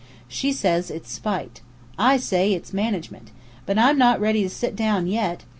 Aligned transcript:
She 0.27 0.51
says 0.51 0.89
it's 0.89 1.11
spite. 1.11 1.61
I 1.95 2.17
say 2.17 2.53
its 2.53 2.73
management. 2.73 3.29
But 3.67 3.77
I'm 3.77 3.99
not 3.99 4.19
ready 4.19 4.41
to 4.41 4.49
sit 4.49 4.75
down 4.75 5.05
yet! 5.05 5.43